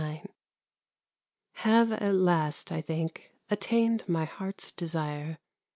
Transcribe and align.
Have 1.57 1.91
at 1.91 2.15
last, 2.15 2.71
I 2.71 2.81
think, 2.81 3.29
attained 3.51 4.09
my 4.09 4.25
heart's 4.25 4.71
desire. 4.71 5.37